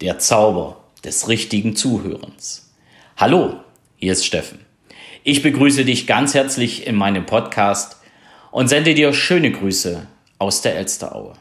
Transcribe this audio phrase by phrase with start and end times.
[0.00, 2.70] Der Zauber des richtigen Zuhörens.
[3.16, 3.56] Hallo,
[3.96, 4.60] hier ist Steffen.
[5.24, 7.96] Ich begrüße dich ganz herzlich in meinem Podcast
[8.52, 10.06] und sende dir schöne Grüße
[10.38, 11.32] aus der Elsteraue.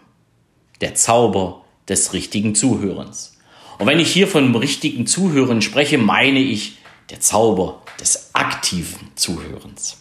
[0.81, 3.37] Der Zauber des richtigen Zuhörens.
[3.77, 6.79] Und wenn ich hier von richtigen Zuhören spreche, meine ich
[7.11, 9.97] der Zauber des aktiven Zuhörens.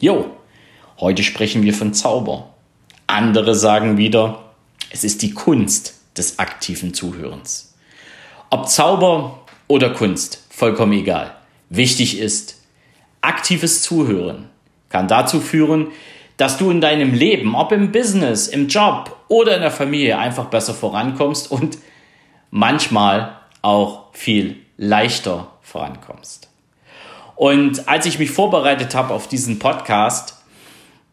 [0.00, 0.34] Jo,
[0.98, 2.54] heute sprechen wir von Zauber.
[3.06, 4.50] Andere sagen wieder,
[4.90, 7.69] es ist die Kunst des aktiven Zuhörens.
[8.52, 9.38] Ob Zauber
[9.68, 11.36] oder Kunst, vollkommen egal.
[11.68, 12.60] Wichtig ist,
[13.20, 14.48] aktives Zuhören
[14.88, 15.92] kann dazu führen,
[16.36, 20.46] dass du in deinem Leben, ob im Business, im Job oder in der Familie, einfach
[20.46, 21.78] besser vorankommst und
[22.50, 26.48] manchmal auch viel leichter vorankommst.
[27.36, 30.42] Und als ich mich vorbereitet habe auf diesen Podcast,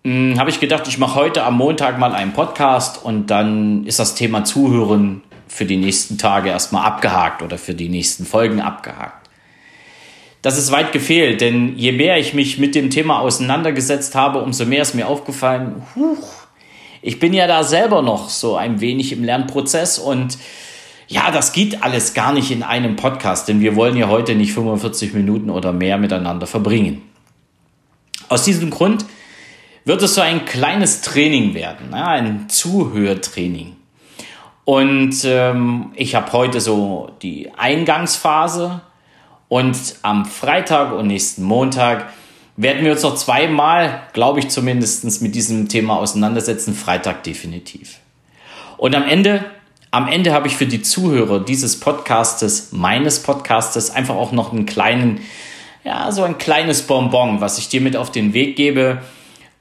[0.03, 3.99] hm, habe ich gedacht, ich mache heute am Montag mal einen Podcast und dann ist
[3.99, 9.29] das Thema Zuhören für die nächsten Tage erstmal abgehakt oder für die nächsten Folgen abgehakt.
[10.41, 14.65] Das ist weit gefehlt, denn je mehr ich mich mit dem Thema auseinandergesetzt habe, umso
[14.65, 16.47] mehr ist mir aufgefallen, huch,
[17.01, 20.37] ich bin ja da selber noch so ein wenig im Lernprozess und
[21.07, 24.53] ja, das geht alles gar nicht in einem Podcast, denn wir wollen ja heute nicht
[24.53, 27.01] 45 Minuten oder mehr miteinander verbringen.
[28.27, 29.05] Aus diesem Grund
[29.85, 33.76] wird es so ein kleines Training werden, ein Zuhörtraining.
[34.67, 38.81] Und ähm, ich habe heute so die Eingangsphase
[39.47, 42.09] und am Freitag und nächsten Montag
[42.57, 46.73] werden wir uns noch zweimal, glaube ich zumindest, mit diesem Thema auseinandersetzen.
[46.73, 47.99] Freitag definitiv.
[48.75, 49.45] Und am Ende,
[49.91, 54.65] am Ende habe ich für die Zuhörer dieses Podcastes, meines Podcastes, einfach auch noch einen
[54.65, 55.21] kleinen,
[55.85, 59.01] ja, so ein kleines Bonbon, was ich dir mit auf den Weg gebe,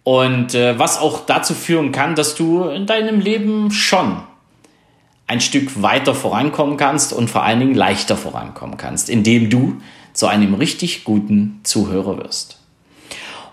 [0.02, 4.20] und äh, was auch dazu führen kann, dass du in deinem Leben schon
[5.26, 9.80] ein Stück weiter vorankommen kannst und vor allen Dingen leichter vorankommen kannst, indem du
[10.12, 12.58] zu einem richtig guten Zuhörer wirst.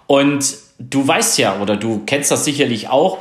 [0.08, 3.20] Und du weißt ja oder du kennst das sicherlich auch,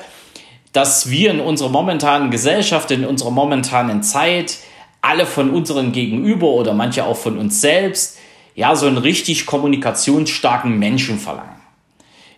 [0.73, 4.59] dass wir in unserer momentanen Gesellschaft, in unserer momentanen Zeit,
[5.01, 8.19] alle von unseren Gegenüber oder manche auch von uns selbst,
[8.55, 11.62] ja, so einen richtig kommunikationsstarken Menschen verlangen.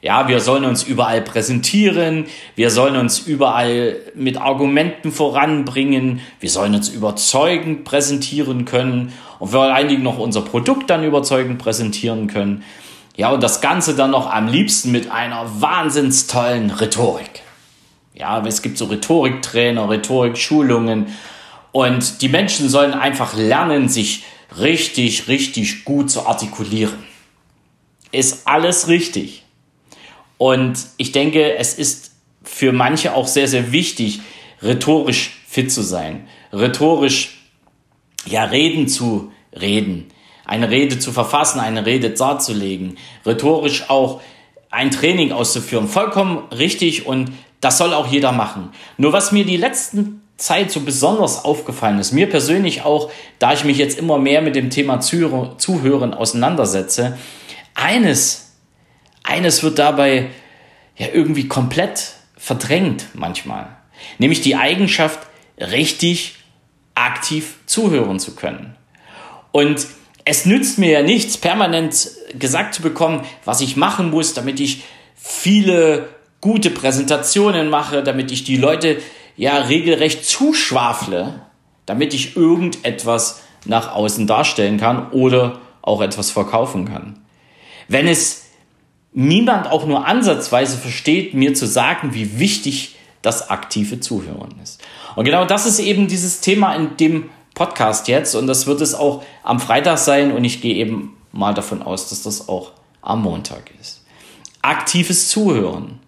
[0.04, 2.26] Ja, wir sollen uns überall präsentieren,
[2.56, 9.62] wir sollen uns überall mit Argumenten voranbringen, wir sollen uns überzeugend präsentieren können und vor
[9.62, 12.64] allen Dingen noch unser Produkt dann überzeugend präsentieren können.
[13.16, 17.40] Ja, und das Ganze dann noch am liebsten mit einer wahnsinns tollen Rhetorik.
[18.12, 21.06] Ja, es gibt so Rhetoriktrainer, Rhetorikschulungen
[21.72, 24.24] und die Menschen sollen einfach lernen, sich
[24.60, 27.02] richtig, richtig gut zu artikulieren.
[28.12, 29.43] Ist alles richtig.
[30.44, 32.10] Und ich denke, es ist
[32.42, 34.20] für manche auch sehr, sehr wichtig,
[34.60, 37.38] rhetorisch fit zu sein, rhetorisch
[38.26, 40.08] ja reden zu reden,
[40.44, 44.20] eine Rede zu verfassen, eine Rede darzulegen, rhetorisch auch
[44.68, 45.88] ein Training auszuführen.
[45.88, 48.68] Vollkommen richtig und das soll auch jeder machen.
[48.98, 53.64] Nur was mir die letzten Zeit so besonders aufgefallen ist, mir persönlich auch, da ich
[53.64, 57.16] mich jetzt immer mehr mit dem Thema Zuhören auseinandersetze,
[57.74, 58.43] eines
[59.24, 60.30] eines wird dabei
[60.96, 63.76] ja irgendwie komplett verdrängt manchmal.
[64.18, 65.18] Nämlich die Eigenschaft,
[65.58, 66.36] richtig
[66.94, 68.76] aktiv zuhören zu können.
[69.50, 69.86] Und
[70.24, 74.84] es nützt mir ja nichts, permanent gesagt zu bekommen, was ich machen muss, damit ich
[75.14, 76.08] viele
[76.40, 78.98] gute Präsentationen mache, damit ich die Leute
[79.36, 81.40] ja regelrecht zuschwafle,
[81.86, 87.24] damit ich irgendetwas nach außen darstellen kann oder auch etwas verkaufen kann.
[87.88, 88.43] Wenn es
[89.14, 94.82] niemand auch nur ansatzweise versteht, mir zu sagen, wie wichtig das aktive Zuhören ist.
[95.16, 98.94] Und genau das ist eben dieses Thema in dem Podcast jetzt und das wird es
[98.94, 103.22] auch am Freitag sein und ich gehe eben mal davon aus, dass das auch am
[103.22, 104.04] Montag ist.
[104.60, 106.00] Aktives Zuhören.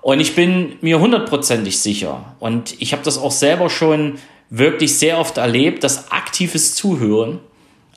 [0.00, 5.18] Und ich bin mir hundertprozentig sicher und ich habe das auch selber schon wirklich sehr
[5.18, 7.40] oft erlebt, dass aktives Zuhören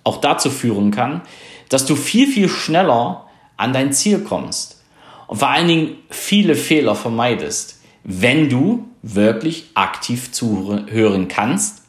[0.04, 1.22] auch dazu führen kann,
[1.70, 3.28] dass du viel, viel schneller
[3.62, 4.82] an dein Ziel kommst
[5.28, 11.84] und vor allen Dingen viele Fehler vermeidest, wenn du wirklich aktiv zuhören kannst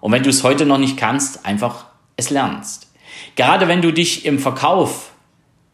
[0.00, 1.86] und wenn du es heute noch nicht kannst, einfach
[2.16, 2.88] es lernst.
[3.36, 5.12] Gerade wenn du dich im Verkauf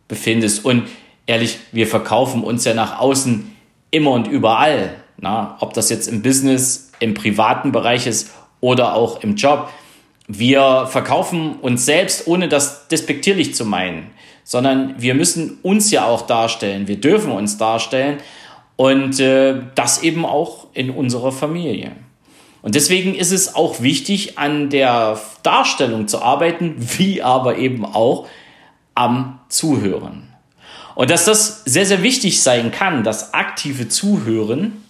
[0.08, 0.88] befindest und
[1.26, 3.54] ehrlich, wir verkaufen uns ja nach außen
[3.90, 8.30] immer und überall, na, ob das jetzt im Business, im privaten Bereich ist
[8.60, 9.70] oder auch im Job.
[10.26, 14.10] Wir verkaufen uns selbst, ohne das despektierlich zu meinen
[14.44, 16.86] sondern wir müssen uns ja auch darstellen.
[16.86, 18.18] Wir dürfen uns darstellen
[18.76, 21.92] und äh, das eben auch in unserer Familie.
[22.62, 28.28] Und deswegen ist es auch wichtig, an der Darstellung zu arbeiten, wie aber eben auch
[28.94, 30.30] am Zuhören.
[30.94, 34.84] Und dass das sehr, sehr wichtig sein kann, das aktive Zuhören,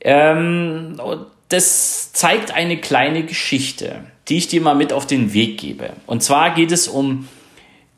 [0.00, 0.98] ähm,
[1.48, 5.90] das zeigt eine kleine Geschichte, die ich dir mal mit auf den Weg gebe.
[6.06, 7.28] Und zwar geht es um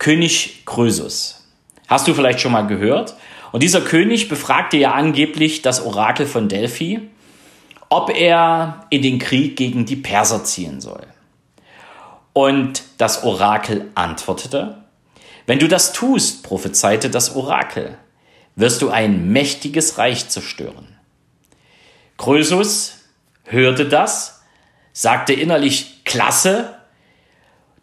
[0.00, 1.44] König Krösus.
[1.86, 3.14] Hast du vielleicht schon mal gehört?
[3.52, 7.02] Und dieser König befragte ja angeblich das Orakel von Delphi,
[7.90, 11.06] ob er in den Krieg gegen die Perser ziehen soll.
[12.32, 14.84] Und das Orakel antwortete,
[15.44, 17.98] wenn du das tust, prophezeite das Orakel,
[18.56, 20.96] wirst du ein mächtiges Reich zerstören.
[22.16, 23.00] Krösus
[23.44, 24.40] hörte das,
[24.94, 26.79] sagte innerlich Klasse,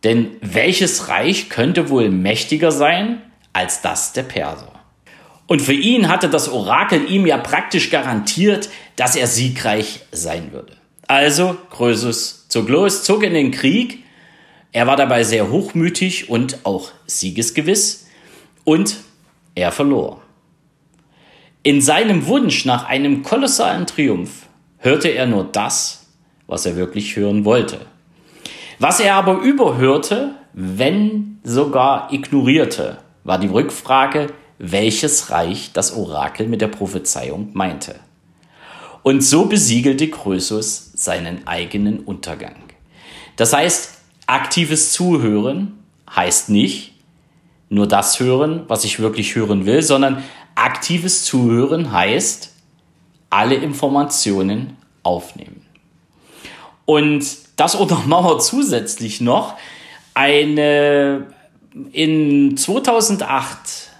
[0.08, 3.22] denn welches Reich könnte wohl mächtiger sein
[3.52, 4.72] als das der Perser?
[5.48, 10.78] Und für ihn hatte das Orakel ihm ja praktisch garantiert, dass er siegreich sein würde.
[11.08, 14.06] Also Krösus zog los, zog in den Krieg.
[14.72, 18.08] Er war dabei sehr hochmütig und auch siegesgewiss.
[18.64, 18.96] Und
[19.56, 20.22] er verlor.
[21.64, 26.08] In seinem Wunsch nach einem kolossalen Triumph hörte er nur das,
[26.46, 27.88] was er wirklich hören wollte.
[28.80, 34.28] Was er aber überhörte, wenn sogar ignorierte, war die Rückfrage,
[34.60, 37.96] welches Reich das Orakel mit der Prophezeiung meinte.
[39.04, 42.56] Und so besiegelte Krösus seinen eigenen Untergang.
[43.36, 45.80] Das heißt, aktives Zuhören
[46.16, 46.94] heißt nicht
[47.70, 50.24] nur das hören, was ich wirklich hören will, sondern
[50.56, 52.54] aktives Zuhören heißt
[53.30, 55.62] alle Informationen aufnehmen.
[56.86, 59.56] Und das untermauert zusätzlich noch
[60.14, 61.28] eine
[61.92, 63.92] in 2008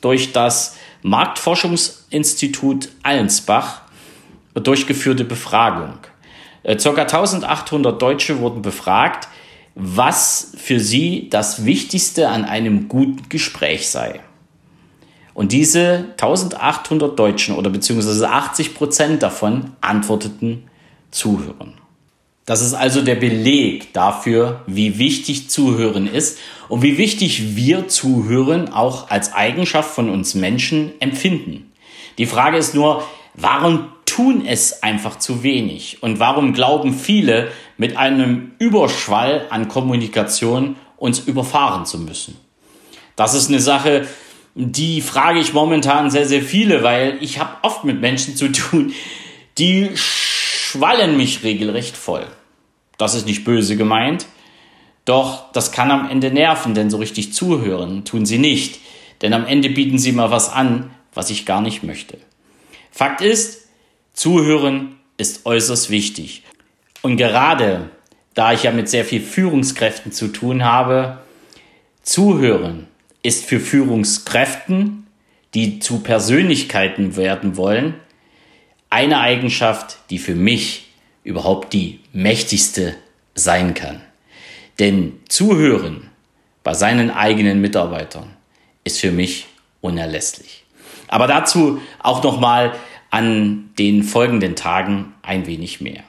[0.00, 3.82] durch das Marktforschungsinstitut Allensbach
[4.54, 5.94] durchgeführte Befragung.
[6.62, 9.28] Äh, circa 1800 Deutsche wurden befragt,
[9.74, 14.20] was für sie das Wichtigste an einem guten Gespräch sei.
[15.32, 20.68] Und diese 1800 Deutschen oder beziehungsweise 80 Prozent davon antworteten
[21.10, 21.74] Zuhören.
[22.50, 26.36] Das ist also der Beleg dafür, wie wichtig Zuhören ist
[26.68, 31.70] und wie wichtig wir Zuhören auch als Eigenschaft von uns Menschen empfinden.
[32.18, 33.04] Die Frage ist nur,
[33.34, 35.98] warum tun es einfach zu wenig?
[36.00, 42.36] Und warum glauben viele, mit einem Überschwall an Kommunikation uns überfahren zu müssen?
[43.14, 44.08] Das ist eine Sache,
[44.56, 48.92] die frage ich momentan sehr, sehr viele, weil ich habe oft mit Menschen zu tun,
[49.56, 52.26] die schwallen mich regelrecht voll.
[53.00, 54.26] Das ist nicht böse gemeint.
[55.06, 58.78] Doch das kann am Ende nerven, denn so richtig zuhören tun sie nicht.
[59.22, 62.18] Denn am Ende bieten sie mal was an, was ich gar nicht möchte.
[62.90, 63.68] Fakt ist,
[64.12, 66.42] zuhören ist äußerst wichtig.
[67.00, 67.88] Und gerade
[68.34, 71.22] da ich ja mit sehr viel Führungskräften zu tun habe,
[72.02, 72.86] zuhören
[73.22, 75.06] ist für Führungskräften,
[75.54, 77.94] die zu Persönlichkeiten werden wollen,
[78.90, 80.89] eine Eigenschaft, die für mich
[81.24, 82.94] überhaupt die mächtigste
[83.34, 84.00] sein kann.
[84.78, 86.08] Denn zuhören
[86.62, 88.30] bei seinen eigenen Mitarbeitern
[88.84, 89.46] ist für mich
[89.80, 90.64] unerlässlich.
[91.08, 92.72] Aber dazu auch noch mal
[93.10, 96.02] an den folgenden Tagen ein wenig mehr.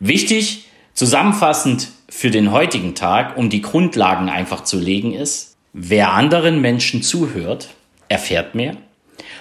[0.00, 6.60] Wichtig, zusammenfassend für den heutigen Tag, um die Grundlagen einfach zu legen, ist, wer anderen
[6.60, 7.70] Menschen zuhört,
[8.08, 8.76] erfährt mehr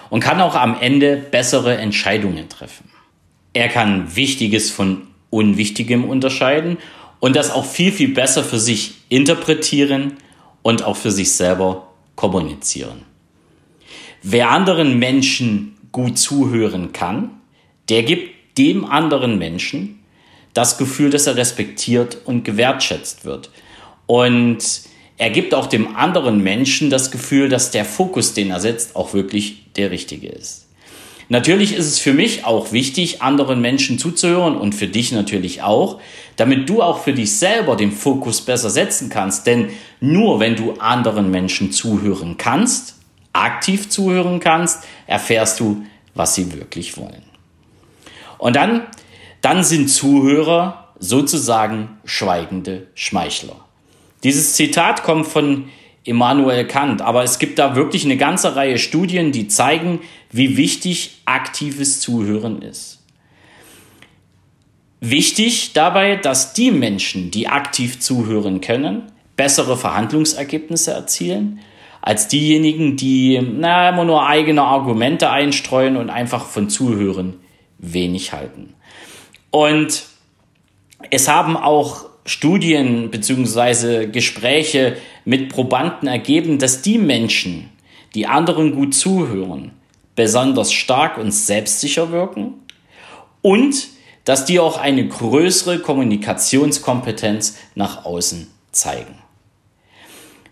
[0.10, 2.89] und kann auch am Ende bessere Entscheidungen treffen.
[3.58, 6.78] Er kann Wichtiges von Unwichtigem unterscheiden
[7.20, 10.18] und das auch viel, viel besser für sich interpretieren
[10.62, 13.02] und auch für sich selber kommunizieren.
[14.22, 17.32] Wer anderen Menschen gut zuhören kann,
[17.90, 20.04] der gibt dem anderen Menschen
[20.54, 23.50] das Gefühl, dass er respektiert und gewertschätzt wird.
[24.06, 24.60] Und
[25.18, 29.16] er gibt auch dem anderen Menschen das Gefühl, dass der Fokus, den er setzt, auch
[29.16, 30.67] wirklich der richtige ist.
[31.29, 36.00] Natürlich ist es für mich auch wichtig, anderen Menschen zuzuhören und für dich natürlich auch,
[36.38, 39.46] damit du auch für dich selber den Fokus besser setzen kannst.
[39.46, 39.69] Denn
[40.00, 42.96] nur wenn du anderen Menschen zuhören kannst,
[43.34, 45.84] aktiv zuhören kannst, erfährst du,
[46.15, 47.24] was sie wirklich wollen.
[48.38, 48.88] Und dann,
[49.41, 53.55] dann sind Zuhörer sozusagen schweigende Schmeichler.
[54.24, 55.69] Dieses Zitat kommt von
[56.08, 57.02] Immanuel Kant.
[57.02, 60.00] Aber es gibt da wirklich eine ganze Reihe Studien, die zeigen,
[60.32, 63.04] wie wichtig aktives Zuhören ist.
[65.00, 69.04] Wichtig dabei, dass die Menschen, die aktiv zuhören können,
[69.36, 71.60] bessere Verhandlungsergebnisse erzielen,
[72.02, 77.36] als diejenigen, die na, immer nur eigene Argumente einstreuen und einfach von Zuhören
[77.78, 78.74] wenig halten.
[79.52, 80.04] Und
[81.12, 84.07] es haben auch Studien bzw.
[84.07, 87.69] Gespräche mit Probanden ergeben, dass die Menschen,
[88.15, 89.72] die anderen gut zuhören,
[90.15, 92.55] besonders stark und selbstsicher wirken
[93.41, 93.88] und
[94.25, 99.15] dass die auch eine größere Kommunikationskompetenz nach außen zeigen.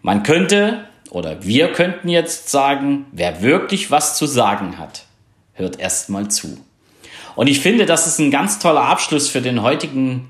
[0.01, 5.05] Man könnte oder wir könnten jetzt sagen, wer wirklich was zu sagen hat,
[5.53, 6.57] hört erstmal zu.
[7.35, 10.29] Und ich finde, das ist ein ganz toller Abschluss für den heutigen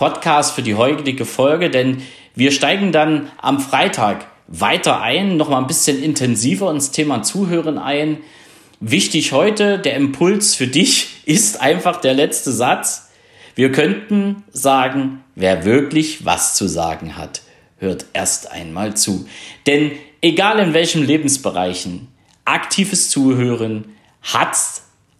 [0.00, 2.00] Podcast, für die heutige Folge, denn
[2.34, 7.76] wir steigen dann am Freitag weiter ein, noch mal ein bisschen intensiver ins Thema Zuhören
[7.76, 8.16] ein.
[8.80, 13.10] Wichtig heute, der Impuls für dich ist einfach der letzte Satz.
[13.54, 17.42] Wir könnten sagen, wer wirklich was zu sagen hat,
[17.76, 19.28] hört erst einmal zu.
[19.66, 19.92] Denn
[20.22, 22.08] egal in welchen Lebensbereichen,
[22.46, 23.84] aktives Zuhören
[24.22, 24.56] hat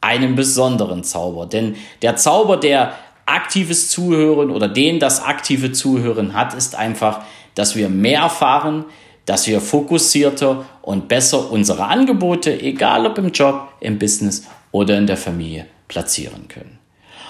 [0.01, 1.45] einen besonderen Zauber.
[1.45, 2.95] Denn der Zauber, der
[3.31, 7.21] aktives Zuhören oder den das aktive Zuhören hat, ist einfach,
[7.55, 8.85] dass wir mehr erfahren,
[9.27, 15.07] dass wir fokussierter und besser unsere Angebote, egal ob im Job, im Business oder in
[15.07, 16.79] der Familie, platzieren können.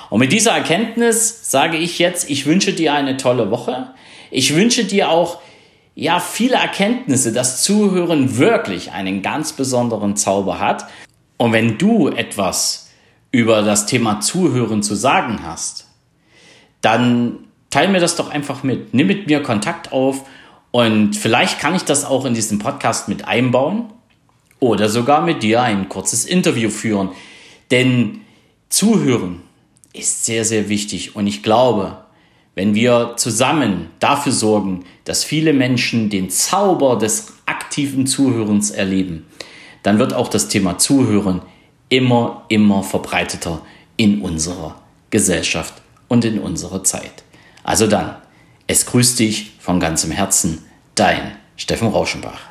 [0.09, 3.95] Und mit dieser Erkenntnis sage ich jetzt, ich wünsche dir eine tolle Woche.
[4.31, 5.41] Ich wünsche dir auch
[5.95, 10.87] ja viele Erkenntnisse, dass Zuhören wirklich einen ganz besonderen Zauber hat.
[11.37, 12.91] Und wenn du etwas
[13.31, 15.87] über das Thema Zuhören zu sagen hast,
[16.81, 17.39] dann
[17.71, 18.95] teile mir das doch einfach mit.
[18.95, 20.25] Nimm mit mir Kontakt auf
[20.71, 23.85] und vielleicht kann ich das auch in diesem Podcast mit einbauen
[24.59, 27.11] oder sogar mit dir ein kurzes Interview führen.
[27.71, 28.21] Denn
[28.69, 29.43] Zuhören
[29.93, 31.99] ist sehr, sehr wichtig und ich glaube,
[32.55, 39.27] wenn wir zusammen dafür sorgen, dass viele Menschen den Zauber des aktiven Zuhörens erleben,
[39.83, 41.43] dann wird auch das Thema Zuhören
[41.89, 43.63] immer, immer verbreiteter
[43.97, 44.77] in unserer
[45.11, 45.80] Gesellschaft
[46.11, 47.23] und in unserer Zeit.
[47.63, 48.17] Also dann,
[48.67, 52.50] es grüßt dich von ganzem Herzen, dein Steffen Rauschenbach.